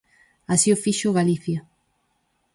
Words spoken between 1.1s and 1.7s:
Galicia.